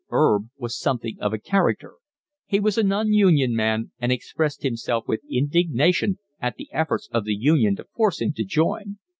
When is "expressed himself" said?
4.11-5.07